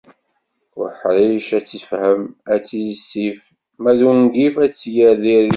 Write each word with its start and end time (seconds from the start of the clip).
Uḥric 0.81 1.47
ad 1.57 1.63
tt-ifhem 1.65 2.21
ad 2.53 2.59
tt-issif 2.63 3.39
ma 3.81 3.91
d 3.97 3.99
ungif 4.09 4.55
ad 4.63 4.71
tt-yerr 4.73 5.15
di 5.23 5.35
rrif. 5.41 5.49